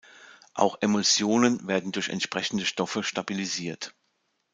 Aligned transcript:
Auch 0.55 0.79
Emulsionen 0.81 1.67
werden 1.67 1.91
durch 1.91 2.09
entsprechende 2.09 2.65
Stoffe 2.65 3.03
stabilisiert. 3.03 3.93